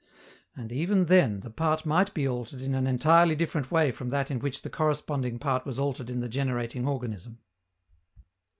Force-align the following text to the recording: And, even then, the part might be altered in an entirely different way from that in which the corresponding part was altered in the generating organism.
And, 0.55 0.71
even 0.71 1.05
then, 1.05 1.41
the 1.41 1.51
part 1.51 1.85
might 1.85 2.11
be 2.15 2.27
altered 2.27 2.59
in 2.59 2.73
an 2.73 2.87
entirely 2.87 3.35
different 3.35 3.69
way 3.69 3.91
from 3.91 4.09
that 4.09 4.31
in 4.31 4.39
which 4.39 4.63
the 4.63 4.69
corresponding 4.71 5.37
part 5.37 5.63
was 5.63 5.77
altered 5.77 6.09
in 6.09 6.21
the 6.21 6.27
generating 6.27 6.87
organism. 6.87 7.37